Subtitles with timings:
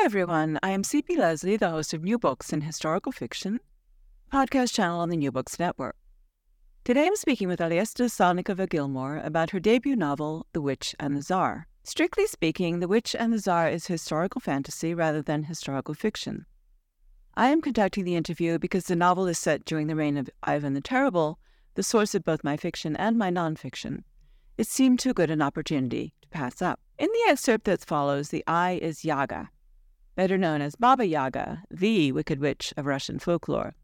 [0.00, 0.58] Hello, everyone.
[0.62, 3.60] I am CP Lesley, the host of New Books in Historical Fiction,
[4.32, 5.94] podcast channel on the New Books Network.
[6.84, 11.20] Today I'm speaking with Olesya Salnikova Gilmore about her debut novel, The Witch and the
[11.20, 11.66] Tsar.
[11.84, 16.46] Strictly speaking, The Witch and the Tsar is historical fantasy rather than historical fiction.
[17.34, 20.72] I am conducting the interview because the novel is set during the reign of Ivan
[20.72, 21.38] the Terrible,
[21.74, 24.04] the source of both my fiction and my nonfiction.
[24.56, 26.80] It seemed too good an opportunity to pass up.
[26.98, 29.50] In the excerpt that follows, the I is Yaga,
[30.14, 33.74] better known as Baba Yaga, the Wicked Witch of Russian folklore.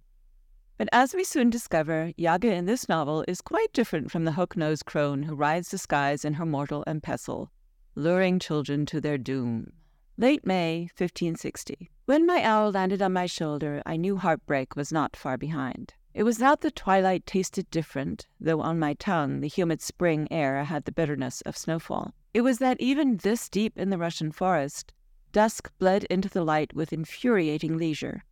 [0.79, 4.85] But as we soon discover, Yaga in this novel is quite different from the hook-nosed
[4.85, 7.51] crone who rides the skies in her mortar and pestle,
[7.95, 9.73] luring children to their doom.
[10.19, 11.91] Late May, 1560.
[12.07, 15.95] When my owl landed on my shoulder, I knew heartbreak was not far behind.
[16.15, 20.65] It was not that twilight tasted different, though on my tongue the humid spring air
[20.65, 22.15] had the bitterness of snowfall.
[22.33, 24.95] It was that even this deep in the Russian forest,
[25.37, 28.25] dusk bled into the light with infuriating leisure.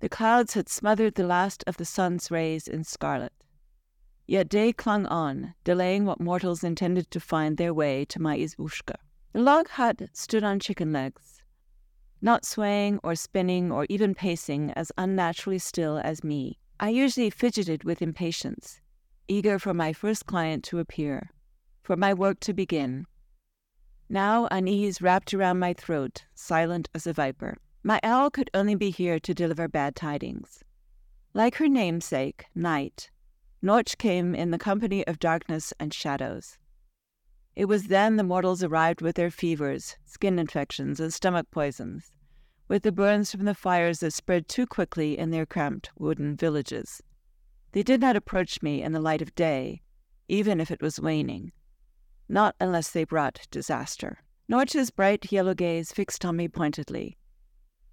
[0.00, 3.34] The clouds had smothered the last of the sun's rays in scarlet.
[4.26, 8.94] Yet day clung on, delaying what mortals intended to find their way to my izbushka.
[9.34, 11.42] The log hut stood on chicken legs,
[12.22, 16.58] not swaying or spinning or even pacing as unnaturally still as me.
[16.80, 18.80] I usually fidgeted with impatience,
[19.28, 21.30] eager for my first client to appear,
[21.82, 23.04] for my work to begin.
[24.08, 27.56] Now unease wrapped around my throat, silent as a viper.
[27.82, 30.62] My owl could only be here to deliver bad tidings.
[31.34, 33.10] Like her namesake, Night,
[33.62, 36.56] Noch came in the company of darkness and shadows.
[37.56, 42.12] It was then the mortals arrived with their fevers, skin infections, and stomach poisons,
[42.68, 47.02] with the burns from the fires that spread too quickly in their cramped wooden villages.
[47.72, 49.82] They did not approach me in the light of day,
[50.28, 51.52] even if it was waning,
[52.28, 54.18] not unless they brought disaster.
[54.48, 57.16] Noch's bright yellow gaze fixed on me pointedly.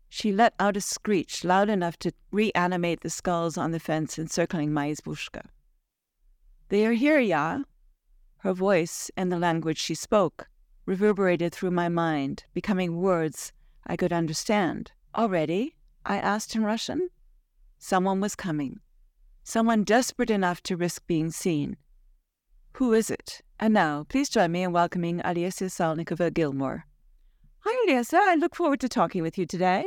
[0.10, 4.72] She let out a screech loud enough to reanimate the skulls on the fence encircling
[4.72, 5.46] my izbushka.
[6.70, 7.60] They are here, Ya.
[8.38, 10.48] Her voice, and the language she spoke,
[10.86, 13.54] reverberated through my mind, becoming words
[13.88, 14.92] I could understand.
[15.16, 15.76] Already?
[16.06, 17.10] I asked in Russian.
[17.80, 18.80] Someone was coming.
[19.44, 21.78] Someone desperate enough to risk being seen.
[22.78, 23.42] Who is it?
[23.60, 26.86] And now, please join me in welcoming Olesya Salnikova Gilmore.
[27.60, 28.18] Hi, Olesya.
[28.20, 29.86] I look forward to talking with you today.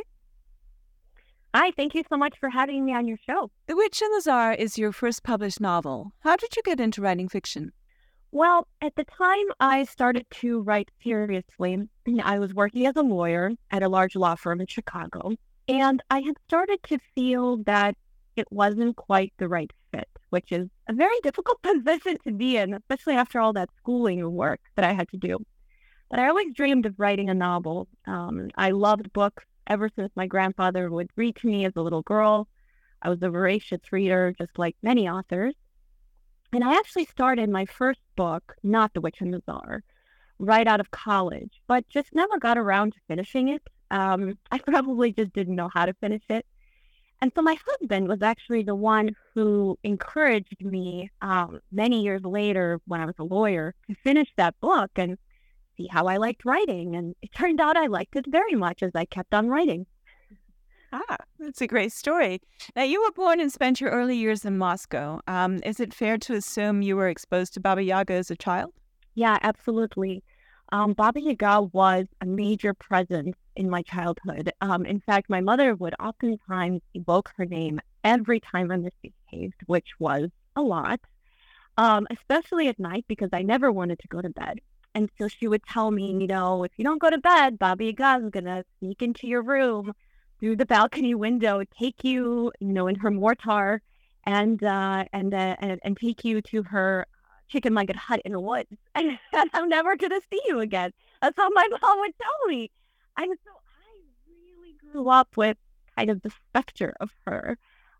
[1.52, 3.50] Hi, thank you so much for having me on your show.
[3.66, 6.12] The Witch and the Tsar is your first published novel.
[6.20, 7.72] How did you get into writing fiction?
[8.30, 11.88] Well, at the time I started to write seriously,
[12.22, 15.32] I was working as a lawyer at a large law firm in Chicago,
[15.66, 17.96] and I had started to feel that
[18.36, 22.74] it wasn't quite the right fit, which is a very difficult position to be in,
[22.74, 25.38] especially after all that schooling work that I had to do.
[26.10, 27.88] But I always dreamed of writing a novel.
[28.06, 32.02] Um, I loved books ever since my grandfather would read to me as a little
[32.02, 32.48] girl.
[33.02, 35.54] I was a voracious reader, just like many authors.
[36.52, 39.82] And I actually started my first book, not The Witch and the Tsar,
[40.38, 43.62] right out of college, but just never got around to finishing it.
[43.90, 46.46] Um, I probably just didn't know how to finish it.
[47.22, 52.80] And so my husband was actually the one who encouraged me um, many years later
[52.86, 55.16] when I was a lawyer to finish that book and
[55.76, 56.94] see how I liked writing.
[56.94, 59.86] And it turned out I liked it very much as I kept on writing.
[60.92, 62.40] Ah, that's a great story.
[62.74, 65.20] Now, you were born and spent your early years in Moscow.
[65.26, 68.72] Um, is it fair to assume you were exposed to Baba Yaga as a child?
[69.14, 70.22] Yeah, absolutely.
[70.72, 74.52] Um, Baba Yaga was a major presence in my childhood.
[74.60, 79.88] Um, in fact, my mother would oftentimes evoke her name every time I misbehaved, which
[79.98, 81.00] was a lot,
[81.76, 84.60] um, especially at night because I never wanted to go to bed.
[84.94, 87.84] And so she would tell me, you know, if you don't go to bed, Baba
[87.84, 89.92] Yaga is going to sneak into your room
[90.40, 93.82] through the balcony window, take you, you know, in her mortar
[94.24, 97.06] and, uh, and, uh, and, and take you to her
[97.48, 98.70] chicken legged hut in the woods.
[98.94, 100.92] And, and I'm never going to see you again.
[101.22, 102.70] That's how my mom would tell me.
[103.18, 105.56] And so I really grew up with
[105.96, 107.58] kind of the specter of her.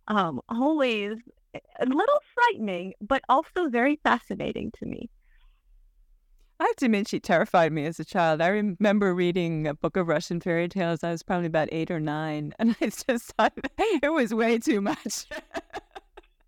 [0.08, 1.18] Um, always
[1.80, 5.10] a little frightening, but also very fascinating to me.
[6.58, 8.40] I have to admit, she terrified me as a child.
[8.40, 11.04] I remember reading a book of Russian fairy tales.
[11.04, 14.80] I was probably about eight or nine, and I just thought it was way too
[14.80, 15.26] much.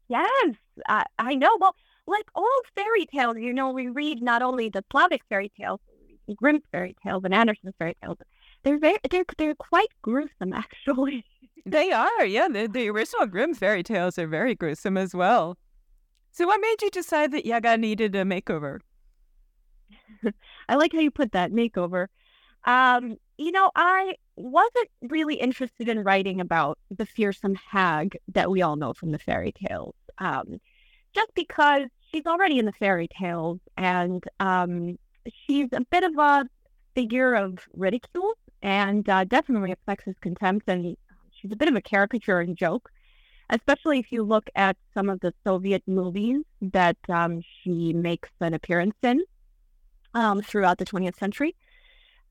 [0.08, 0.54] yes,
[0.88, 1.56] I, I know.
[1.60, 1.76] Well,
[2.08, 5.80] like all fairy tales, you know, we read not only the Slavic fairy tales,
[6.34, 8.18] Grimm fairy tales, and Andersen fairy tales.
[8.62, 11.24] They're very, they're, they're quite gruesome, actually.
[11.64, 12.48] they are, yeah.
[12.48, 15.56] The, the original Grimm fairy tales are very gruesome as well.
[16.32, 18.80] So, what made you decide that Yaga needed a makeover?
[20.68, 22.06] I like how you put that makeover.
[22.64, 28.62] Um, you know, I wasn't really interested in writing about the fearsome hag that we
[28.62, 30.60] all know from the fairy tales, um,
[31.14, 34.98] just because she's already in the fairy tales and um,
[35.46, 36.48] she's a bit of a
[36.94, 38.32] figure of ridicule
[38.62, 40.68] and uh, definitely affects his contempt.
[40.68, 40.96] And
[41.30, 42.90] she's a bit of a caricature and joke,
[43.50, 48.54] especially if you look at some of the Soviet movies that um, she makes an
[48.54, 49.22] appearance in
[50.14, 51.54] um, throughout the 20th century.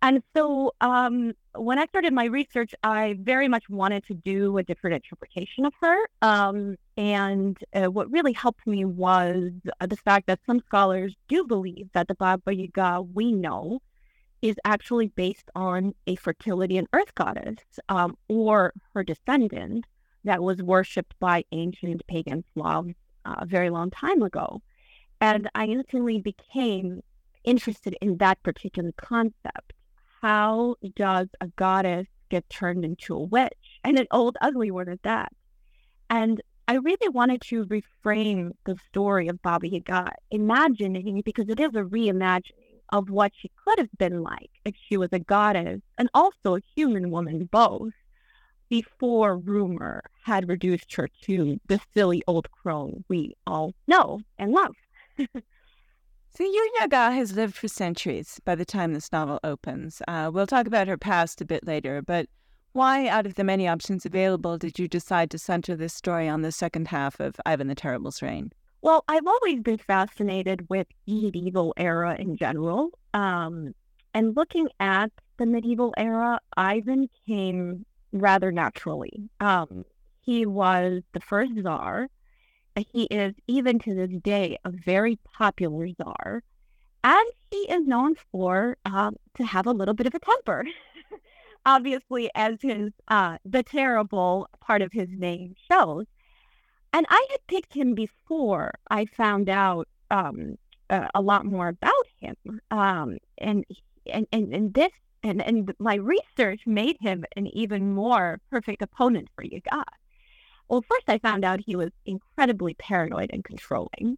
[0.01, 4.63] And so um, when I started my research, I very much wanted to do a
[4.63, 5.97] different interpretation of her.
[6.21, 9.51] Um, and uh, what really helped me was
[9.85, 13.79] the fact that some scholars do believe that the Baba Yaga we know
[14.41, 17.57] is actually based on a fertility and earth goddess
[17.89, 19.85] um, or her descendant
[20.23, 22.93] that was worshipped by ancient pagan Slavs
[23.25, 24.61] uh, a very long time ago.
[25.19, 27.01] And I instantly became
[27.43, 29.73] interested in that particular concept.
[30.27, 35.01] How does a goddess get turned into a witch and an old ugly one at
[35.03, 35.31] that?
[36.09, 41.73] And I really wanted to reframe the story of Baba Yaga, imagining because it is
[41.75, 46.09] a reimagining of what she could have been like if she was a goddess and
[46.13, 47.93] also a human woman both
[48.67, 54.75] before rumor had reduced her to the silly old crone we all know and love.
[56.37, 56.45] So
[56.79, 60.03] Yaga has lived for centuries by the time this novel opens.
[60.07, 62.27] Uh, we'll talk about her past a bit later, but
[62.73, 66.43] why, out of the many options available, did you decide to center this story on
[66.43, 68.51] the second half of Ivan the Terrible's reign?
[68.83, 72.91] Well, I've always been fascinated with the medieval era in general.
[73.15, 73.73] Um,
[74.13, 79.27] and looking at the medieval era, Ivan came rather naturally.
[79.39, 79.85] Um,
[80.21, 82.09] he was the first czar
[82.91, 86.43] he is, even to this day, a very popular czar.
[87.03, 90.65] And he is known for um, to have a little bit of a temper.
[91.65, 96.05] Obviously, as his uh, the terrible part of his name shows.
[96.93, 100.55] And I had picked him before I found out um,
[100.89, 102.35] uh, a lot more about him.
[102.71, 103.65] Um, and,
[104.11, 104.91] and, and, and this
[105.23, 109.83] and, and my research made him an even more perfect opponent for Yaga.
[110.69, 114.17] Well, first I found out he was incredibly paranoid and controlling.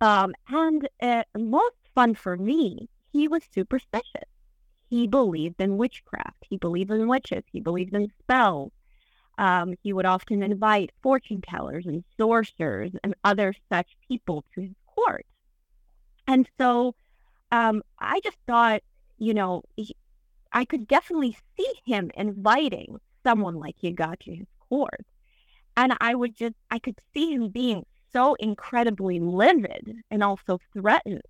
[0.00, 4.28] Um, and uh, most fun for me, he was superstitious.
[4.88, 6.44] He believed in witchcraft.
[6.48, 7.44] He believed in witches.
[7.52, 8.72] He believed in spells.
[9.36, 14.74] Um, he would often invite fortune tellers and sorcerers and other such people to his
[14.86, 15.26] court.
[16.26, 16.94] And so
[17.52, 18.82] um, I just thought,
[19.18, 19.94] you know, he,
[20.52, 25.06] I could definitely see him inviting someone like Yaga to his court.
[25.78, 31.22] And I would just, I could see him being so incredibly livid and also threatened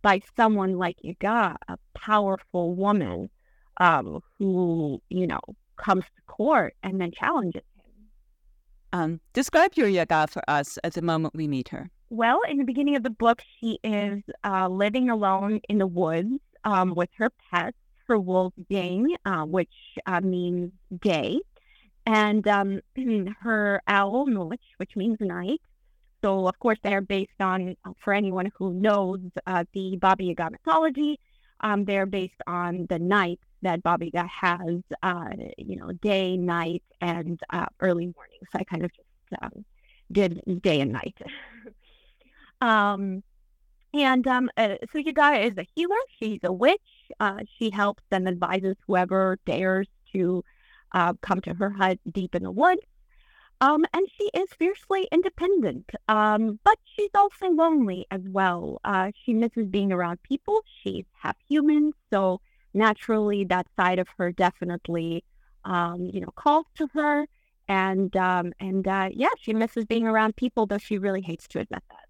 [0.00, 3.28] by someone like Yaga, a powerful woman
[3.76, 5.40] um, who, you know,
[5.76, 8.98] comes to court and then challenges him.
[8.98, 11.90] Um, describe your Yaga for us at the moment we meet her.
[12.08, 16.38] Well, in the beginning of the book, she is uh, living alone in the woods
[16.64, 17.76] um, with her pets,
[18.08, 19.68] her wolf Dane, uh, which
[20.06, 20.72] uh, means
[21.02, 21.40] day,
[22.06, 22.80] and um,
[23.40, 25.60] her owl, Nolich, which means night.
[26.24, 30.50] So, of course, they're based on, uh, for anyone who knows uh, the Baba Yaga
[30.52, 31.18] mythology,
[31.60, 36.82] um, they're based on the nights that Baba Yaga has, uh, you know, day, night,
[37.00, 38.38] and uh, early morning.
[38.52, 39.64] So I kind of just um,
[40.10, 41.16] did day and night.
[42.60, 43.22] um,
[43.94, 45.96] and um, uh, so Yaga is a healer.
[46.18, 46.80] She's a witch.
[47.20, 50.44] Uh, she helps and advises whoever dares to
[50.92, 52.82] uh, come to her hut deep in the woods.
[53.60, 58.80] Um, and she is fiercely independent, um, but she's also lonely as well.
[58.84, 60.64] Uh, she misses being around people.
[60.82, 62.40] She's half human, so
[62.74, 65.22] naturally, that side of her definitely,
[65.64, 67.26] um, you know, calls to her.
[67.68, 71.60] And um, and uh, yeah, she misses being around people, though she really hates to
[71.60, 72.08] admit that.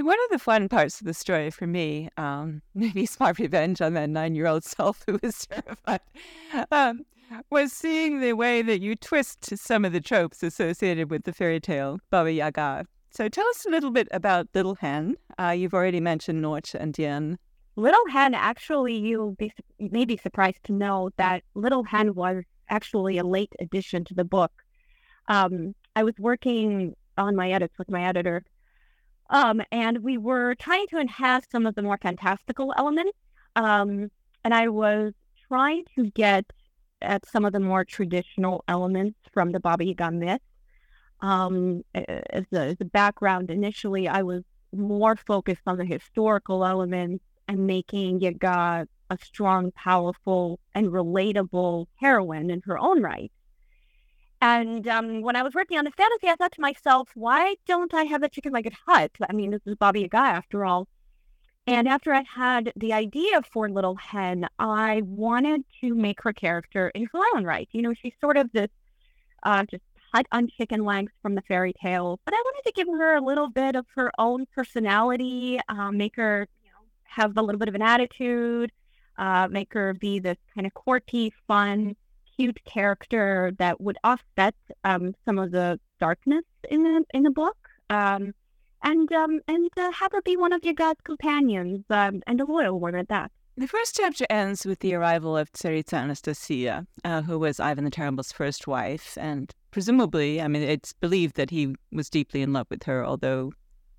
[0.00, 3.94] One of the fun parts of the story for me, um, maybe smart revenge on
[3.94, 6.00] that nine-year-old self who was terrified,
[6.70, 7.04] um,
[7.50, 11.58] was seeing the way that you twist some of the tropes associated with the fairy
[11.58, 12.86] tale Baba Yaga.
[13.10, 15.16] So tell us a little bit about Little Hen.
[15.36, 17.36] Uh, you've already mentioned Noche and Dien.
[17.74, 22.44] Little Hen, actually, you'll be you may be surprised to know that Little Hen was
[22.68, 24.52] actually a late addition to the book.
[25.26, 28.44] Um, I was working on my edits with my editor,
[29.30, 33.18] um, and we were trying to enhance some of the more fantastical elements.
[33.56, 34.10] Um,
[34.44, 35.12] and I was
[35.48, 36.44] trying to get
[37.02, 40.40] at some of the more traditional elements from the Baba Yaga myth.
[41.20, 44.42] Um, as, a, as background, initially I was
[44.72, 52.50] more focused on the historical elements and making Yaga a strong, powerful, and relatable heroine
[52.50, 53.32] in her own right.
[54.40, 57.92] And um, when I was working on the fantasy, I thought to myself, why don't
[57.92, 59.10] I have a chicken legged hut?
[59.28, 60.86] I mean, this is Baba Yaga after all.
[61.66, 66.88] And after I had the idea for Little Hen, I wanted to make her character
[66.94, 67.68] in her own right.
[67.72, 68.70] You know, she's sort of this
[69.42, 69.82] uh, just
[70.14, 73.20] hut on chicken legs from the fairy tale, but I wanted to give her a
[73.20, 77.68] little bit of her own personality, uh, make her you know, have a little bit
[77.68, 78.72] of an attitude,
[79.18, 81.96] uh, make her be this kind of quirky, fun,
[82.38, 84.54] cute character that would offset
[84.84, 87.56] um, some of the darkness in the in the book.
[87.90, 88.32] Um,
[88.82, 92.78] and um, and uh, have her be one of Yaga's companions, um, and a loyal
[92.78, 93.32] one at that.
[93.56, 97.90] The first chapter ends with the arrival of Tsaritsa Anastasia, uh, who was Ivan the
[97.90, 102.68] Terrible's first wife, and presumably, I mean, it's believed that he was deeply in love
[102.70, 103.50] with her, although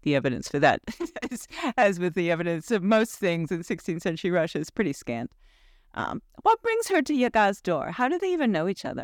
[0.04, 0.80] the evidence for that,
[1.78, 5.30] as with the evidence of most things in 16th century Russia, is pretty scant.
[6.00, 7.92] Um, what brings her to Yaga's door?
[7.92, 9.04] How do they even know each other?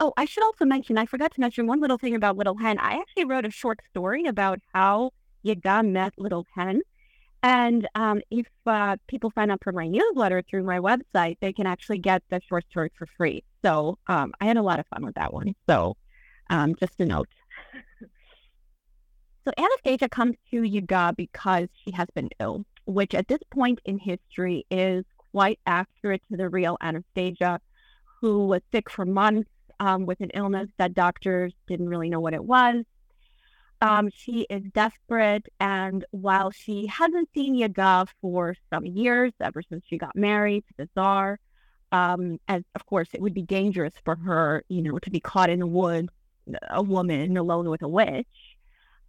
[0.00, 2.76] Oh, I should also mention, I forgot to mention one little thing about Little Hen.
[2.80, 5.12] I actually wrote a short story about how
[5.44, 6.80] Yaga met Little Hen.
[7.44, 11.68] And um, if uh, people sign up for my newsletter through my website, they can
[11.68, 13.44] actually get the short story for free.
[13.62, 15.54] So um, I had a lot of fun with that one.
[15.68, 15.96] So
[16.50, 17.28] um, just a note.
[19.44, 23.98] so Anastasia comes to Yaga because she has been ill, which at this point in
[23.98, 25.04] history is
[25.34, 27.60] quite accurate to the real Anastasia,
[28.20, 29.50] who was sick for months
[29.80, 32.84] um, with an illness that doctors didn't really know what it was.
[33.80, 39.82] Um, she is desperate, and while she hasn't seen Yaga for some years, ever since
[39.88, 41.40] she got married to the Tsar,
[41.90, 45.50] um, as of course it would be dangerous for her, you know, to be caught
[45.50, 46.10] in the woods,
[46.70, 48.56] a woman alone with a witch.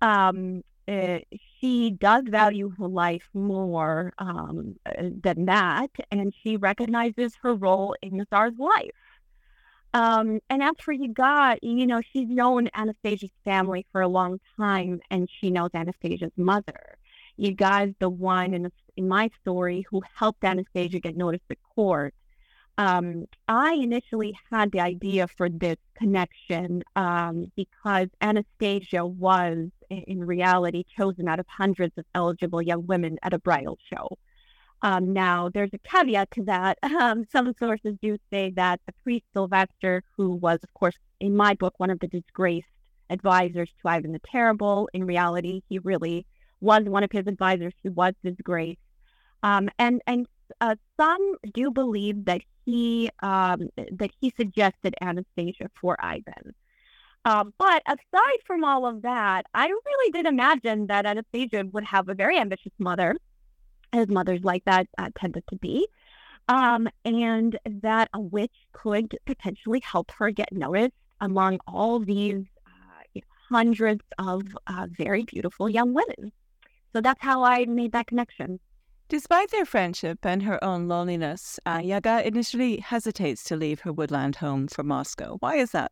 [0.01, 1.19] Um, uh,
[1.59, 4.75] she does value her life more um,
[5.23, 8.91] than that, and she recognizes her role in Tsar's life.
[9.93, 14.99] Um, and as for Yaga, you know, she's known Anastasia's family for a long time,
[15.09, 16.97] and she knows Anastasia's mother.
[17.37, 21.57] Yaga is the one in, the, in my story who helped Anastasia get noticed at
[21.75, 22.13] court.
[22.77, 30.83] Um, I initially had the idea for this connection um, because Anastasia was, in reality,
[30.97, 34.17] chosen out of hundreds of eligible young women at a bridal show.
[34.81, 36.77] Um, now, there's a caveat to that.
[36.95, 41.53] Um, some sources do say that the priest Sylvester, who was, of course, in my
[41.55, 42.67] book, one of the disgraced
[43.09, 46.25] advisors to Ivan the Terrible, in reality, he really
[46.61, 48.79] was one of his advisors who was disgraced.
[49.43, 50.27] Um, and and
[50.61, 56.53] uh, some do believe that he um, that he suggested Anastasia for Ivan.
[57.25, 62.07] Um, but aside from all of that, I really did imagine that Anastasia would have
[62.07, 63.17] a very ambitious mother
[63.93, 65.87] as mothers like that uh, tended to be,
[66.47, 73.19] um, and that a witch could potentially help her get noticed among all these uh,
[73.49, 76.31] hundreds of uh, very beautiful young women.
[76.93, 78.59] So that's how I made that connection.
[79.09, 84.37] Despite their friendship and her own loneliness, uh, Yaga initially hesitates to leave her woodland
[84.37, 85.37] home for Moscow.
[85.39, 85.91] Why is that?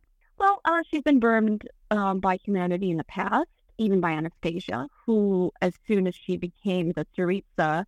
[0.64, 5.74] Uh, she's been burned um, by humanity in the past, even by Anastasia, who, as
[5.86, 7.84] soon as she became the Tsaritsa,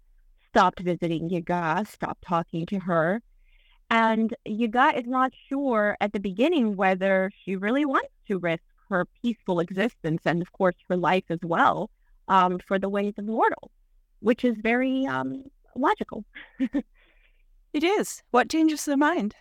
[0.49, 3.23] stopped visiting Yaga, stopped talking to her.
[3.88, 9.06] And Yaga is not sure at the beginning whether she really wants to risk her
[9.23, 11.90] peaceful existence and, of course, her life as well
[12.28, 13.71] um, for the ways of mortal,
[14.21, 16.25] which is very um, logical.
[17.73, 18.23] it is.
[18.33, 19.35] What changes the mind?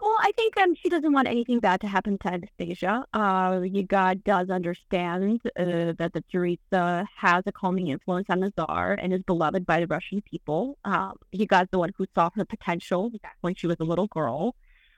[0.00, 3.04] Well, I think um, she doesn't want anything bad to happen to Anastasia.
[3.12, 8.92] Uh, Yaga does understand uh, that the Tsaritsa has a calming influence on the Tsar
[8.92, 10.78] and is beloved by the Russian people.
[10.84, 14.54] Um, Yaga's the one who saw her potential back when she was a little girl,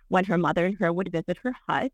[0.09, 1.93] when her mother and her would visit her hut.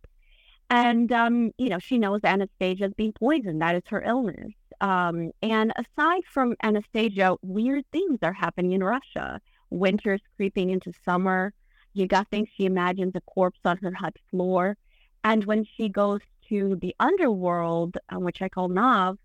[0.68, 3.62] And, um, you know, she knows Anastasia is being poisoned.
[3.62, 4.52] That is her illness.
[4.80, 9.40] Um, and aside from Anastasia, weird things are happening in Russia.
[9.70, 11.52] Winter's creeping into summer.
[11.96, 14.76] Yaga thinks she imagines a corpse on her hut floor.
[15.24, 19.18] And when she goes to the underworld, um, which I call Nav,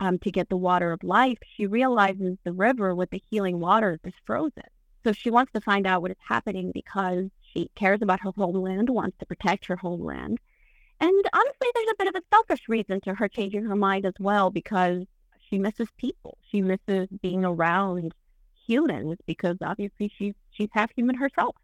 [0.00, 3.98] um, to get the water of life, she realizes the river with the healing water
[4.04, 4.68] is frozen.
[5.04, 8.90] So she wants to find out what is happening because she cares about her homeland,
[8.90, 10.38] wants to protect her homeland.
[11.00, 14.14] And honestly, there's a bit of a selfish reason to her changing her mind as
[14.18, 15.04] well because
[15.48, 16.36] she misses people.
[16.50, 18.12] She misses being around
[18.66, 21.56] humans because obviously she's she's half human herself.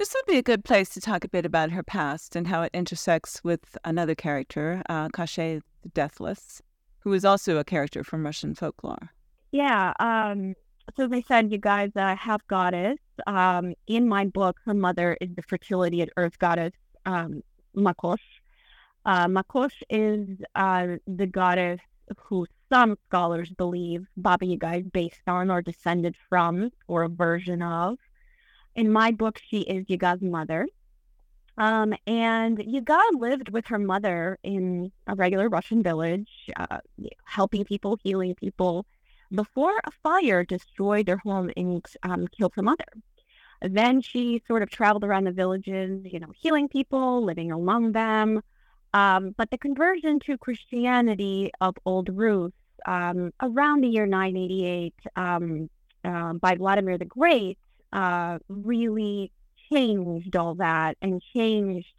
[0.00, 2.62] This would be a good place to talk a bit about her past and how
[2.62, 5.60] it intersects with another character, uh, the
[5.92, 6.62] Deathless,
[7.00, 9.10] who is also a character from Russian folklore.
[9.52, 9.92] Yeah.
[10.00, 10.54] Um,
[10.96, 12.96] so they said you guys uh, have goddess.
[13.26, 16.72] Um, in my book, her mother is the fertility and earth goddess
[17.04, 17.42] um,
[17.76, 18.16] Mokosh.
[19.04, 21.80] Uh, Mokosh is uh, the goddess
[22.16, 27.60] who some scholars believe Baba Yaga is based on or descended from, or a version
[27.60, 27.98] of.
[28.74, 30.66] In my book, she is Yaga's mother.
[31.58, 36.78] Um, and Yaga lived with her mother in a regular Russian village, uh,
[37.24, 38.86] helping people, healing people,
[39.34, 42.86] before a fire destroyed their home and um, killed her mother.
[43.62, 48.40] Then she sort of traveled around the villages, you know, healing people, living among them.
[48.94, 52.52] Um, but the conversion to Christianity of Old Rus
[52.86, 55.70] um, around the year 988 um,
[56.04, 57.58] uh, by Vladimir the Great
[57.92, 59.32] uh, really
[59.72, 61.94] changed all that and changed,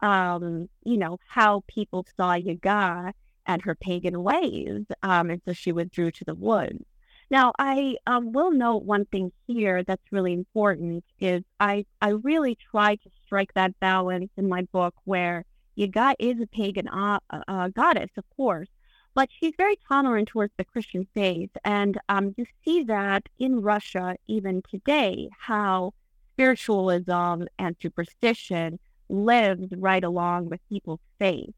[0.00, 3.12] um, you know, how people saw Yaga
[3.46, 4.84] and her pagan ways.
[5.02, 6.84] Um, and so she withdrew to the woods.
[7.28, 12.56] Now, I um, will note one thing here that's really important is I, I really
[12.70, 15.44] try to strike that balance in my book where
[15.74, 18.68] Yaga is a pagan uh, uh, goddess, of course,
[19.16, 21.50] but she's very tolerant towards the Christian faith.
[21.64, 25.94] And um, you see that in Russia even today, how
[26.34, 31.54] spiritualism and superstition lives right along with people's faith.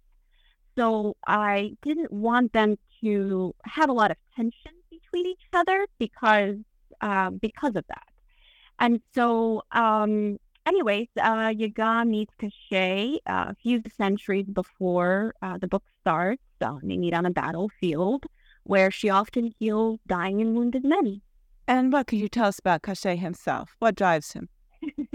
[0.76, 6.58] So I didn't want them to have a lot of tension between each other because
[7.00, 8.08] um, because of that.
[8.78, 15.66] And so um, anyways, uh, Yaga meets Koshchei uh, a few centuries before uh, the
[15.66, 16.42] book starts.
[16.58, 18.26] They meet on a battlefield
[18.64, 21.20] where she often heals dying and wounded men.
[21.66, 23.76] And what could you tell us about Koshchei himself?
[23.78, 24.48] What drives him?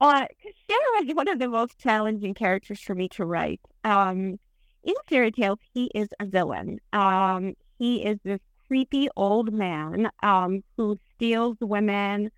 [0.00, 3.60] uh, Koshchei is one of the most challenging characters for me to write.
[3.84, 4.38] Um,
[4.84, 6.78] in fairy tales, he is a villain.
[6.92, 12.30] Um, he is this creepy old man um, who steals women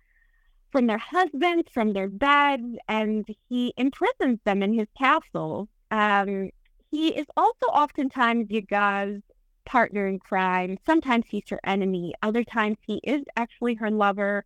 [0.71, 5.69] from their husbands, from their beds, and he imprisons them in his castle.
[5.91, 6.49] Um,
[6.95, 9.21] he is also oftentimes Yaga's
[9.65, 10.77] partner in crime.
[10.85, 12.13] Sometimes he's her enemy.
[12.21, 14.45] Other times he is actually her lover,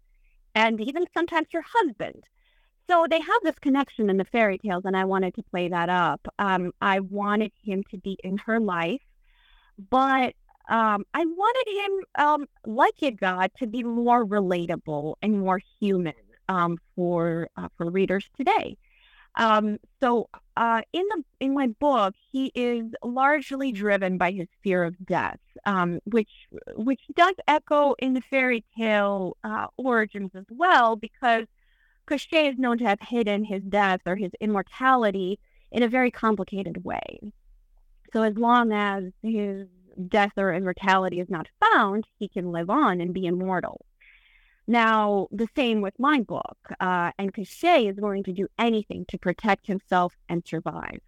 [0.55, 2.23] and even sometimes her husband.
[2.89, 5.89] So they have this connection in the fairy tales, and I wanted to play that
[5.89, 6.27] up.
[6.39, 9.03] Um, I wanted him to be in her life,
[9.89, 10.33] but
[10.69, 16.13] um, I wanted him, um, like God, to be more relatable and more human
[16.47, 18.77] um, for uh, for readers today.
[19.35, 24.83] Um, so uh, in the in my book, he is largely driven by his fear
[24.83, 26.31] of death, um, which
[26.75, 31.45] which does echo in the fairy tale uh, origins as well, because
[32.07, 35.39] Koshchei is known to have hidden his death or his immortality
[35.71, 37.19] in a very complicated way.
[38.11, 39.67] So as long as his
[40.07, 43.85] death or immortality is not found, he can live on and be immortal.
[44.69, 49.17] Now, the same with my book, uh, and Koshchei is going to do anything to
[49.17, 50.99] protect himself and survive.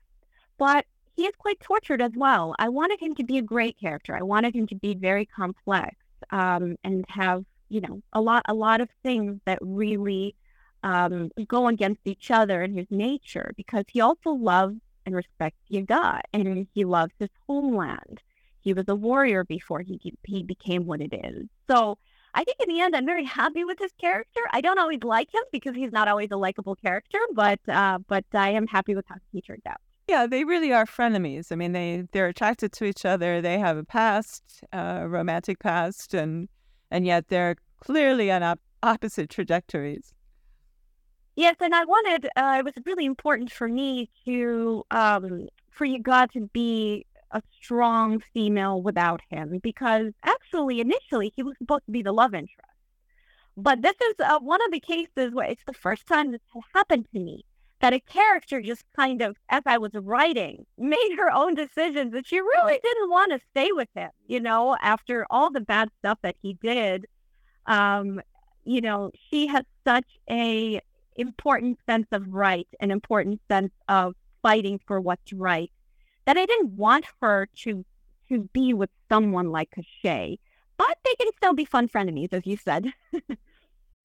[0.58, 2.56] But he is quite tortured as well.
[2.58, 4.16] I wanted him to be a great character.
[4.16, 5.96] I wanted him to be very complex
[6.32, 10.36] um, and have, you know, a lot, a lot of things that really
[10.82, 16.22] um, go against each other in his nature because he also loves and respects Yaga
[16.34, 18.24] and he loves his homeland.
[18.62, 21.48] He was a warrior before he he became what it is.
[21.70, 22.00] So
[22.34, 24.42] I think in the end, I'm very happy with his character.
[24.52, 28.26] I don't always like him because he's not always a likable character, but uh, but
[28.34, 29.82] I am happy with how he turned out.
[30.08, 31.52] Yeah, they really are frenemies.
[31.52, 33.42] I mean, they they're attracted to each other.
[33.42, 36.48] They have a past, uh, romantic past, and
[36.90, 40.14] and yet they're clearly on op- opposite trajectories.
[41.36, 42.28] Yes, and I wanted.
[42.36, 48.22] Uh, it was really important for me to um, for Yaga to be a strong
[48.34, 52.68] female without him because actually initially he was supposed to be the love interest.
[53.58, 56.64] But this is uh, one of the cases where it's the first time this has
[56.74, 57.46] happened to me
[57.82, 62.28] that a character just kind of, as I was writing, made her own decisions that
[62.28, 66.20] she really didn't want to stay with him, you know, after all the bad stuff
[66.22, 67.08] that he did.
[67.66, 68.22] Um,
[68.64, 70.82] you know, she has such a
[71.16, 75.72] important sense of right, an important sense of fighting for what's right
[76.26, 77.86] that I didn't want her to
[78.30, 80.40] to be with someone like Shay,
[80.78, 82.88] but they can still be fun frenemies, as you said.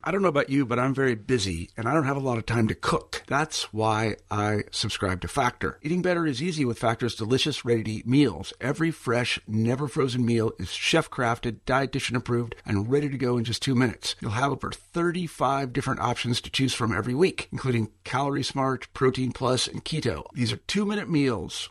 [0.06, 2.38] I don't know about you, but I'm very busy and I don't have a lot
[2.38, 3.24] of time to cook.
[3.26, 5.80] That's why I subscribe to Factor.
[5.82, 8.52] Eating better is easy with Factor's delicious, ready to eat meals.
[8.60, 13.42] Every fresh, never frozen meal is chef crafted, dietitian approved, and ready to go in
[13.42, 14.14] just two minutes.
[14.20, 19.32] You'll have over 35 different options to choose from every week, including Calorie Smart, Protein
[19.32, 20.26] Plus, and Keto.
[20.34, 21.70] These are two minute meals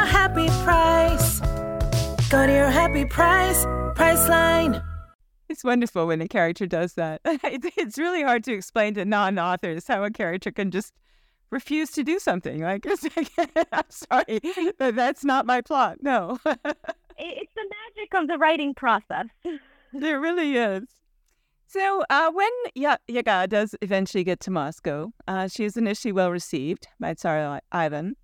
[0.00, 1.40] a happy price.
[2.30, 4.82] Go to your happy price, Priceline.
[5.50, 7.20] It's wonderful when a character does that.
[7.44, 10.94] It's really hard to explain to non-authors how a character can just
[11.50, 12.62] refuse to do something.
[12.62, 12.86] Like,
[13.72, 14.40] I'm sorry,
[14.78, 15.98] that's not my plot.
[16.00, 16.38] No.
[16.46, 19.26] it's the magic of the writing process.
[19.92, 20.84] There really is.
[21.66, 26.30] So uh, when y- Yaga does eventually get to Moscow, uh, she is initially well
[26.30, 28.16] received by Tsar Ivan,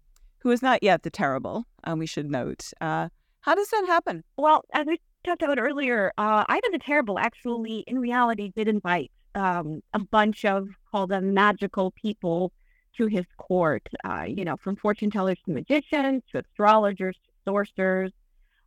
[0.46, 2.70] who is not yet the terrible, um, we should note.
[2.80, 3.08] Uh,
[3.40, 4.22] how does that happen?
[4.36, 9.10] Well, as we talked about earlier, uh, Ivan the Terrible actually, in reality, did invite
[9.34, 12.52] um, a bunch of, call them magical people
[12.96, 18.12] to his court, uh, you know, from fortune tellers to magicians to astrologers to sorcerers,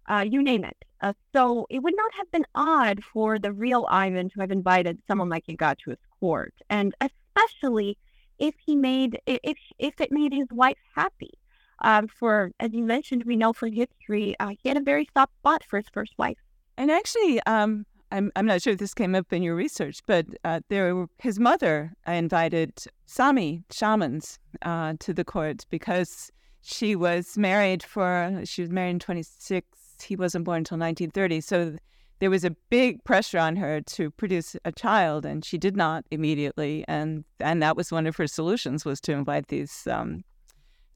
[0.10, 0.76] uh, you name it.
[1.00, 5.00] Uh, so it would not have been odd for the real Ivan to have invited
[5.08, 7.98] someone like Yaga to his court, and especially
[8.38, 11.38] if he made if if it made his wife happy
[11.82, 15.34] um, for, as you mentioned, we know from history, uh, he had a very soft
[15.39, 16.38] spot for his first wife.
[16.78, 20.26] And actually, um, I'm, I'm not sure if this came up in your research, but
[20.44, 22.74] uh, there, his mother invited
[23.06, 29.00] Sami shamans uh, to the court because she was married for, she was married in
[29.00, 29.68] 26.
[30.04, 31.42] He wasn't born until 1930.
[31.42, 31.76] So
[32.20, 36.06] there was a big pressure on her to produce a child, and she did not
[36.12, 36.84] immediately.
[36.88, 40.24] And, and that was one of her solutions was to invite these um,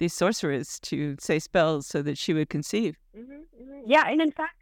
[0.04, 2.98] these sorcerers to say spells so that she would conceive.
[3.18, 3.80] Mm-hmm, mm-hmm.
[3.86, 4.58] Yeah, and in fact,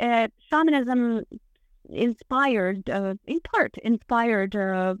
[0.00, 1.24] I, um, uh, shamanism
[1.90, 4.94] inspired, uh, in part, inspired uh,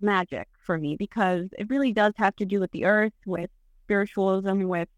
[0.00, 3.50] magic for me because it really does have to do with the earth, with
[3.84, 4.88] spiritualism, with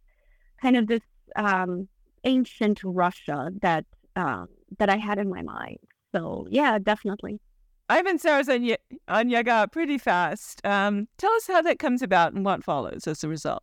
[0.61, 1.03] kind of this
[1.37, 1.89] um,
[2.25, 4.49] ancient Russia that um,
[4.79, 5.79] that I had in my mind.
[6.13, 7.41] So yeah, definitely.
[7.89, 10.61] Ivan stars on, y- on Yaga pretty fast.
[10.65, 13.63] Um, tell us how that comes about and what follows as a result.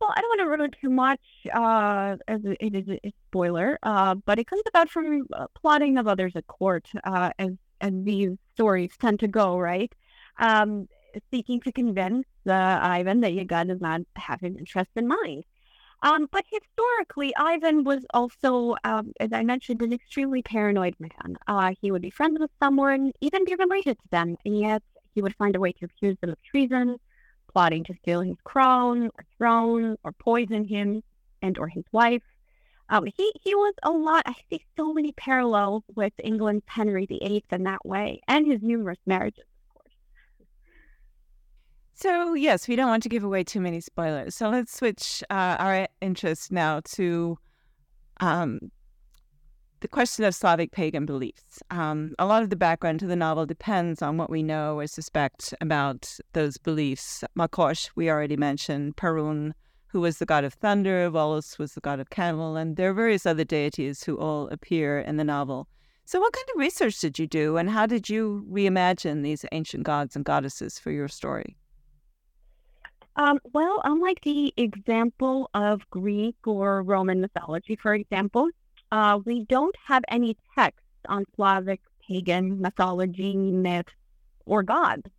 [0.00, 1.20] Well, I don't want to ruin too much
[1.52, 6.08] uh, as it is a spoiler, uh, but it comes about from uh, plotting of
[6.08, 7.50] others at court, uh, as
[7.82, 9.92] as these stories tend to go, right?
[10.38, 10.88] Um,
[11.30, 15.44] seeking to convince Ivan that Yaga does not have his interest in mind.
[16.02, 21.36] Um, but historically, Ivan was also, um, as I mentioned, an extremely paranoid man.
[21.46, 24.82] Uh, he would be friends with someone, even be related to them, and yet
[25.14, 26.96] he would find a way to accuse them of treason,
[27.52, 31.02] plotting to steal his crown or throne or poison him
[31.42, 32.22] and or his wife.
[32.88, 34.22] Um, he he was a lot.
[34.26, 38.98] I see so many parallels with England's Henry VIII in that way, and his numerous
[39.06, 39.44] marriages.
[42.00, 44.34] So yes, we don't want to give away too many spoilers.
[44.34, 47.38] So let's switch uh, our interest now to
[48.20, 48.72] um,
[49.80, 51.62] the question of Slavic pagan beliefs.
[51.70, 54.86] Um, a lot of the background to the novel depends on what we know or
[54.86, 57.22] suspect about those beliefs.
[57.38, 59.52] Mokosh, we already mentioned, Perun,
[59.88, 62.94] who was the god of thunder, Volos was the god of cattle, and there are
[62.94, 65.68] various other deities who all appear in the novel.
[66.06, 69.82] So, what kind of research did you do, and how did you reimagine these ancient
[69.82, 71.58] gods and goddesses for your story?
[73.16, 78.48] Um, well, unlike the example of Greek or Roman mythology, for example,
[78.92, 83.86] uh, we don't have any text on Slavic pagan mythology, myth,
[84.46, 85.10] or gods.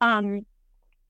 [0.00, 0.46] Um,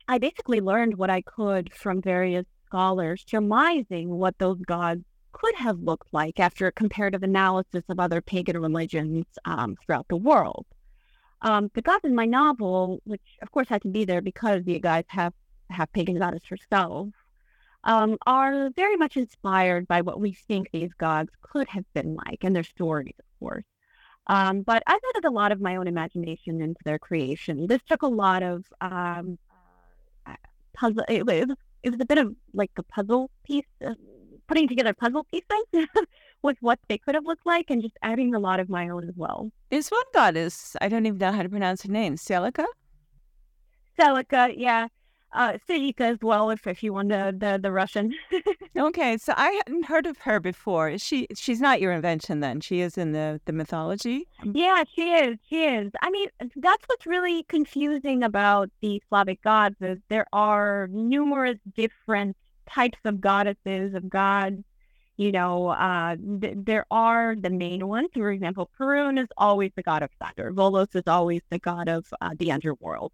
[0.09, 5.81] I basically learned what I could from various scholars surmising what those gods could have
[5.81, 10.67] looked like after a comparative analysis of other pagan religions um, throughout the world.
[11.43, 14.79] Um, the gods in my novel, which of course had to be there because the
[14.79, 15.33] guys have,
[15.73, 17.09] have pagan goddess herself,
[17.85, 22.39] um, are very much inspired by what we think these gods could have been like
[22.43, 23.65] and their stories, of course.
[24.29, 27.67] Um, but I've added a lot of my own imagination into their creation.
[27.67, 29.37] This took a lot of um,
[30.25, 30.35] uh,
[30.75, 31.05] puzzle.
[31.09, 33.95] It, it, was it was a bit of like a puzzle piece, uh,
[34.47, 35.89] putting together puzzle pieces
[36.43, 39.09] with what they could have looked like, and just adding a lot of my own
[39.09, 39.51] as well.
[39.73, 40.77] Is one goddess?
[40.81, 42.15] I don't even know how to pronounce her name.
[42.15, 42.65] Celica.
[43.99, 44.87] Celica, yeah
[45.35, 45.57] uh,
[45.99, 48.15] as well, if, if you want the, the, the Russian.
[48.77, 50.91] okay, so I hadn't heard of her before.
[50.91, 52.61] Is she she's not your invention then?
[52.61, 54.27] She is in the, the mythology?
[54.45, 55.39] Yeah, she is.
[55.49, 55.91] She is.
[56.03, 62.37] I mean, that's what's really confusing about the Slavic gods is there are numerous different
[62.69, 64.63] types of goddesses, of gods.
[65.19, 68.09] You know, uh, th- there are the main ones.
[68.15, 70.53] For example, Perun is always the god of thunder.
[70.53, 73.13] Volos is always the god of uh, the underworld.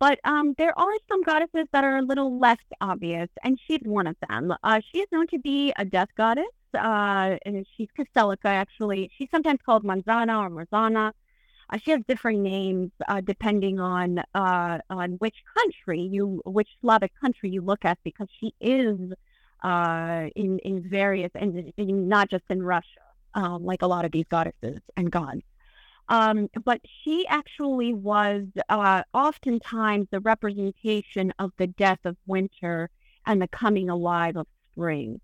[0.00, 4.06] But um, there are some goddesses that are a little less obvious, and she's one
[4.06, 4.54] of them.
[4.64, 9.10] Uh, she is known to be a death goddess, uh, and she's Castelica, actually.
[9.16, 11.12] She's sometimes called Manzana or Marzana.
[11.68, 17.12] Uh, she has different names uh, depending on uh, on which country you, which Slavic
[17.20, 18.96] country you look at, because she is
[19.62, 24.24] uh, in in various, and not just in Russia, um, like a lot of these
[24.30, 25.42] goddesses and gods.
[26.10, 32.90] Um, but she actually was uh, oftentimes the representation of the death of winter
[33.26, 35.20] and the coming alive of spring.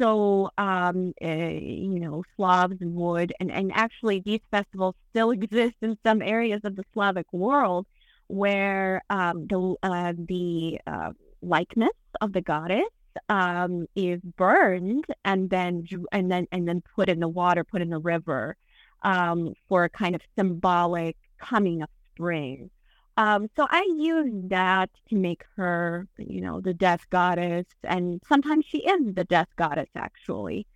[0.00, 5.96] So, um, uh, you know, Slavs would, and, and actually these festivals still exist in
[6.04, 7.86] some areas of the Slavic world
[8.26, 12.82] where um, the, uh, the uh, likeness of the goddess
[13.28, 17.90] um, is burned and then and then and then put in the water, put in
[17.90, 18.56] the river,
[19.04, 22.70] um, for a kind of symbolic coming of spring.
[23.16, 28.64] Um, so I use that to make her, you know, the death goddess, and sometimes
[28.66, 30.66] she is the death goddess actually.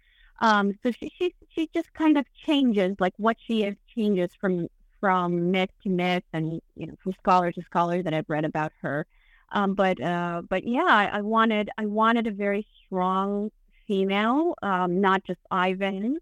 [0.40, 4.68] Um, so she, she she just kind of changes, like what she is changes from
[5.00, 8.72] from myth to myth, and you know, from scholar to scholar that I've read about
[8.82, 9.06] her.
[9.50, 13.50] Um, but uh, but yeah, I, I, wanted I wanted a very strong
[13.86, 16.18] female, um, not just Ivan,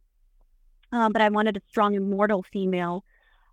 [0.93, 3.05] um, but I wanted a strong immortal female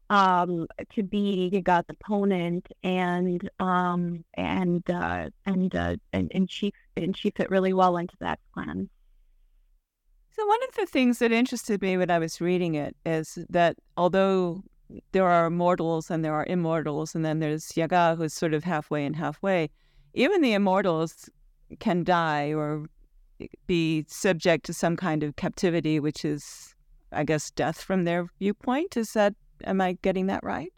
[0.09, 7.17] um, to be God's opponent, and um, and uh, and, uh, and and she and
[7.17, 8.89] she fit really well into that plan.
[10.35, 13.77] So one of the things that interested me when I was reading it is that
[13.97, 14.63] although
[15.11, 19.05] there are mortals and there are immortals, and then there's Yaga who's sort of halfway
[19.05, 19.69] and halfway,
[20.13, 21.29] even the immortals
[21.79, 22.85] can die or
[23.67, 26.72] be subject to some kind of captivity, which is
[27.13, 28.97] I guess, death from their viewpoint.
[28.97, 30.71] Is that, am I getting that right?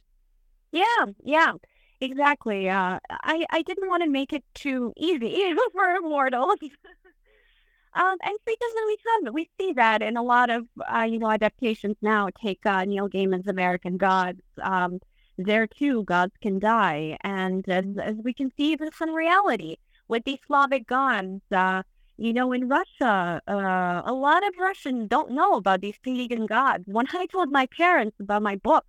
[0.72, 1.54] Yeah, yeah,
[2.02, 2.70] exactly.
[2.70, 6.58] Uh, I, I didn't want to make it too easy for mortals.
[7.94, 11.32] um, and because we have we see that in a lot of uh, you know
[11.32, 12.30] adaptations now.
[12.42, 14.42] Take uh, Neil Gaiman's American Gods.
[14.62, 15.00] Um,
[15.38, 20.24] there too, gods can die, and as, as we can see this in reality with
[20.24, 21.84] these Slavic gods, uh,
[22.18, 26.84] you know, in Russia, uh, a lot of Russians don't know about these pagan gods.
[26.88, 28.86] When I told my parents about my book,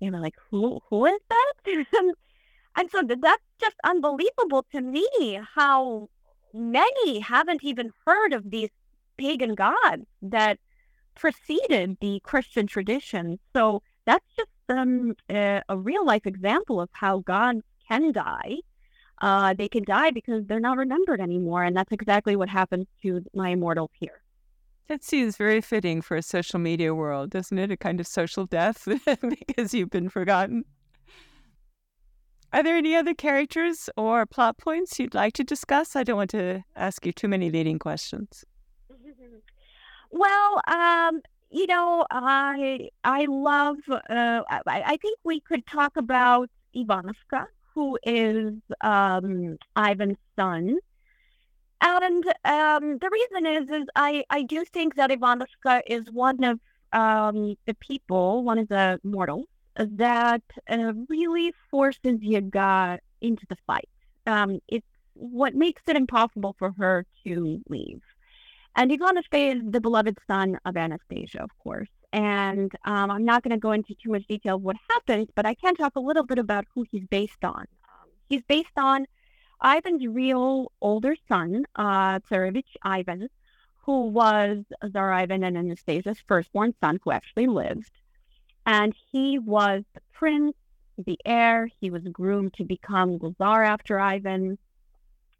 [0.00, 0.80] they were like, "Who?
[0.90, 1.52] Who is that?"
[2.76, 5.40] and so that's just unbelievable to me.
[5.54, 6.08] How
[6.52, 8.70] many haven't even heard of these
[9.16, 10.58] pagan gods that
[11.16, 13.38] preceded the Christian tradition.
[13.54, 18.56] So that's just um, a, a real life example of how God can die
[19.20, 21.64] uh, they can die because they're not remembered anymore.
[21.64, 24.22] And that's exactly what happens to my immortals here.
[24.88, 27.70] That seems very fitting for a social media world, doesn't it?
[27.72, 28.86] A kind of social death
[29.46, 30.64] because you've been forgotten.
[32.52, 35.96] Are there any other characters or plot points you'd like to discuss?
[35.96, 38.44] I don't want to ask you too many leading questions.
[40.12, 43.76] Well, um, you know, I I love.
[43.88, 50.78] Uh, I, I think we could talk about Ivanovka, who is um, Ivan's son.
[51.82, 56.58] And um, the reason is, is I, I do think that Ivanushka is one of
[56.92, 63.90] um, the people, one of the mortals that uh, really forces Yaga into the fight.
[64.26, 68.00] Um, it's what makes it impossible for her to leave.
[68.74, 71.88] And Ivanushka is the beloved son of Anastasia, of course.
[72.12, 75.44] And um, I'm not going to go into too much detail of what happens, but
[75.44, 77.60] I can talk a little bit about who he's based on.
[77.60, 79.06] Um, he's based on
[79.62, 83.28] Ivan's real older son, uh, Tsarevich Ivan,
[83.84, 87.92] who was Tsar Ivan and Anastasia's firstborn son, who actually lived.
[88.66, 90.56] And he was the prince,
[90.98, 91.68] the heir.
[91.80, 94.58] He was groomed to become Czar after Ivan.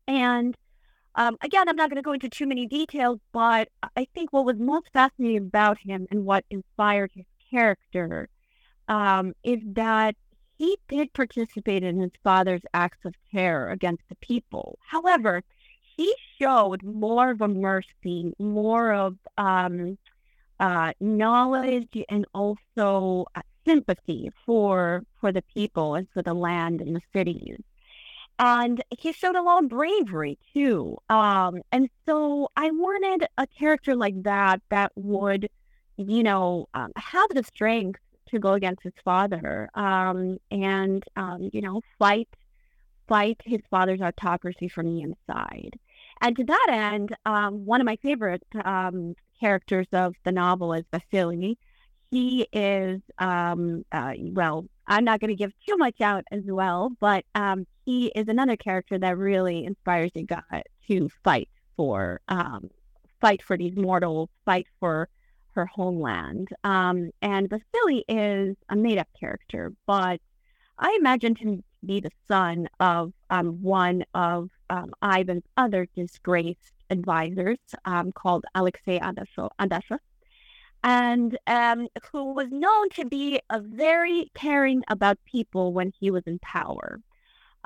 [0.07, 0.57] And
[1.17, 4.45] um, again, I'm not going to go into too many details, but I think what
[4.45, 8.29] was most fascinating about him and what inspired his character
[8.89, 10.15] um, is that
[10.59, 14.79] he did participate in his father's acts of terror against the people.
[14.87, 15.43] However,
[15.97, 19.99] he showed more of a mercy, more of um,
[20.61, 26.95] uh, knowledge, and also uh, sympathy for for the people and for the land and
[26.95, 27.59] the cities
[28.39, 30.97] and he showed a lot of bravery too.
[31.09, 35.49] Um, and so I wanted a character like that that would,
[35.97, 41.61] you know, um, have the strength to go against his father um, and, um, you
[41.61, 42.29] know, fight
[43.09, 45.79] fight his father's autocracy from the inside.
[46.21, 50.85] And to that end, um, one of my favorite um, characters of the novel is
[50.93, 51.57] Vasily.
[52.11, 53.55] He is, uh,
[54.33, 58.29] well, I'm not going to give too much out as well, but um, he is
[58.29, 60.27] another character that really inspires you
[60.89, 62.69] to fight for um,
[63.21, 65.09] fight for these mortals, fight for
[65.55, 66.49] her homeland.
[66.65, 70.21] Um, and Vasily is a made up character, but
[70.79, 76.73] I imagined him to be the son of um, one of um, Ivan's other disgraced
[76.91, 79.99] advisors um, called Alexei Adashev
[80.87, 86.23] and um, who was known to be a very caring about people when he was
[86.27, 87.01] in power.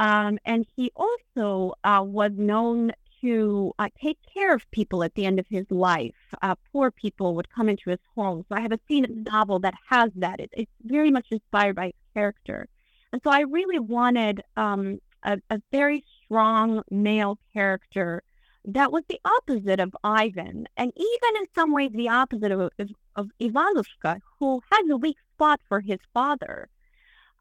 [0.01, 5.27] Um, and he also uh, was known to uh, take care of people at the
[5.27, 6.15] end of his life.
[6.41, 8.43] Uh, poor people would come into his home.
[8.49, 10.41] So I have a scene in the novel that has that.
[10.41, 12.67] It, it's very much inspired by his character.
[13.13, 18.23] And so I really wanted um, a, a very strong male character
[18.65, 22.91] that was the opposite of Ivan, and even in some ways the opposite of, of,
[23.17, 26.69] of Ivanushka, who has a weak spot for his father.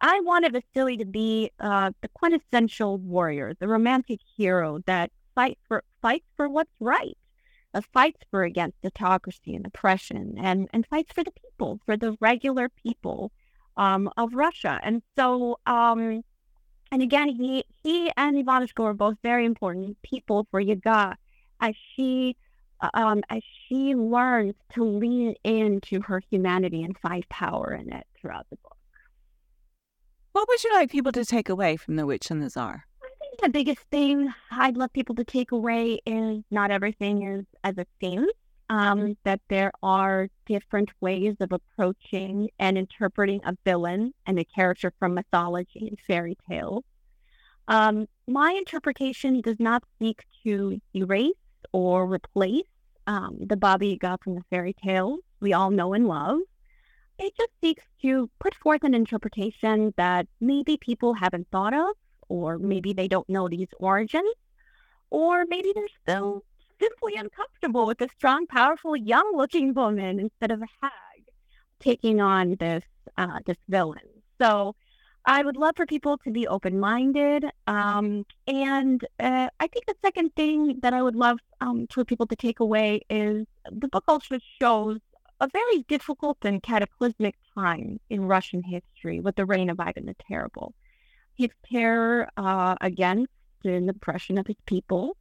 [0.01, 5.83] I wanted Vasily to be uh, the quintessential warrior, the romantic hero that fights for
[6.01, 7.17] fights for what's right,
[7.73, 12.15] that fights for against autocracy and oppression, and and fights for the people, for the
[12.21, 13.31] regular people
[13.75, 14.79] um, of Russia.
[14.83, 16.23] And so um,
[16.91, 21.17] and again, he he and Ivanushka were both very important people for Yaga
[21.59, 22.37] as she
[22.81, 28.07] uh, um, as she learns to lean into her humanity and find power in it
[28.19, 28.78] throughout the book.
[30.39, 32.85] What would you like people to take away from The Witch and the Tsar?
[33.03, 37.45] I think the biggest thing I'd love people to take away is not everything is
[37.65, 38.31] as it seems.
[38.69, 39.11] Um, mm-hmm.
[39.25, 45.13] that there are different ways of approaching and interpreting a villain and a character from
[45.13, 46.85] mythology and fairy tales.
[47.67, 51.33] Um, my interpretation does not seek to erase
[51.73, 52.63] or replace
[53.07, 56.39] um, the Baba Yaga from the fairy tales we all know and love.
[57.19, 61.89] It just seeks to put forth an interpretation that maybe people haven't thought of,
[62.29, 64.33] or maybe they don't know these origins,
[65.09, 66.45] or maybe they're still
[66.81, 71.23] simply uncomfortable with a strong, powerful, young-looking woman instead of a hag
[71.81, 72.85] taking on this
[73.17, 74.07] uh, this villain.
[74.41, 74.75] So
[75.25, 80.33] I would love for people to be open-minded, um, and uh, I think the second
[80.35, 84.39] thing that I would love um, for people to take away is the book also
[84.61, 84.99] shows
[85.39, 90.15] a very difficult and cataclysmic time in Russian history with the reign of Ivan the
[90.27, 90.73] Terrible.
[91.35, 93.31] His terror uh, against
[93.63, 95.15] the oppression of his people,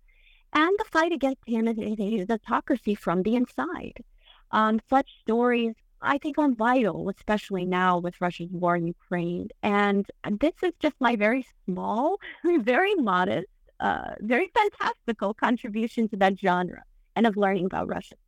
[0.52, 4.02] and the fight against him and his autocracy from the inside.
[4.50, 9.48] Um, such stories, I think, are vital, especially now with Russia's war in Ukraine.
[9.62, 10.06] And
[10.40, 12.16] this is just my very small,
[12.60, 13.48] very modest,
[13.80, 16.82] uh, very fantastical contribution to that genre
[17.14, 18.18] and of learning about Russia's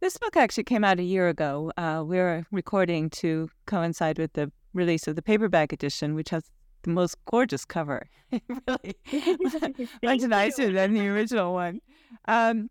[0.00, 1.72] This book actually came out a year ago.
[1.78, 6.50] Uh, we're recording to coincide with the release of the paperback edition, which has
[6.82, 8.06] the most gorgeous cover.
[8.30, 8.94] really,
[10.02, 11.80] much nicer than the original one.
[12.28, 12.68] Um,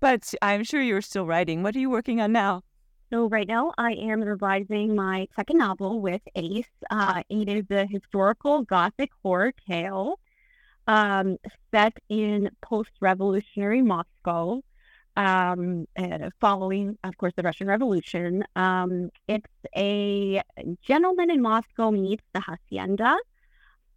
[0.00, 1.62] but I'm sure you're still writing.
[1.62, 2.62] What are you working on now?
[3.10, 6.66] So right now I am revising my second novel with Ace.
[6.90, 10.20] Uh, it is a historical gothic horror tale
[10.86, 11.38] um,
[11.70, 14.60] set in post-revolutionary Moscow
[15.16, 15.86] um,
[16.40, 18.44] following, of course, the Russian Revolution.
[18.54, 20.42] Um, it's a
[20.82, 23.16] gentleman in Moscow meets the hacienda.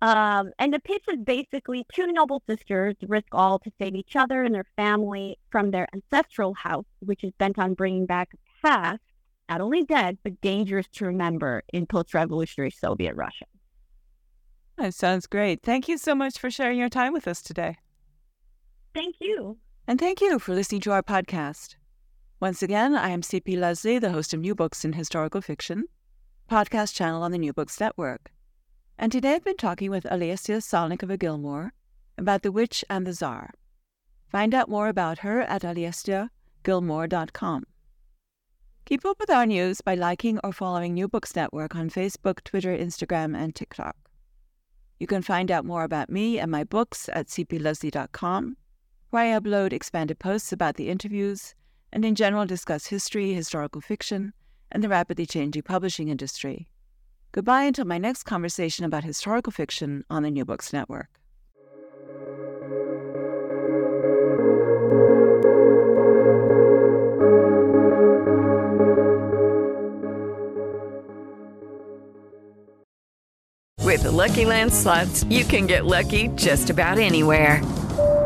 [0.01, 4.43] Um, and the pitch is basically two noble sisters risk all to save each other
[4.43, 9.01] and their family from their ancestral house, which is bent on bringing back a past,
[9.49, 13.45] not only dead, but dangerous to remember in post revolutionary Soviet Russia.
[14.77, 15.61] That sounds great.
[15.63, 17.75] Thank you so much for sharing your time with us today.
[18.93, 19.57] Thank you.
[19.89, 21.75] And thank you for listening to our podcast.
[22.39, 25.85] Once again, I am CP Lesley, the host of New Books in Historical Fiction,
[26.47, 28.31] podcast channel on the New Books Network.
[28.99, 31.73] And today I've been talking with Olesya Salnikova Gilmore
[32.19, 33.49] about The Witch and the Tsar.
[34.27, 37.63] Find out more about her at olesyagilmore.com.
[38.85, 42.77] Keep up with our news by liking or following New Books Network on Facebook, Twitter,
[42.77, 43.95] Instagram, and TikTok.
[44.99, 48.55] You can find out more about me and my books at cplesley.com
[49.09, 51.55] where I upload expanded posts about the interviews
[51.91, 54.33] and in general discuss history, historical fiction,
[54.71, 56.69] and the rapidly changing publishing industry.
[57.31, 61.09] Goodbye until my next conversation about historical fiction on the New Books Network.
[73.83, 77.61] With the Lucky Land slots, you can get lucky just about anywhere.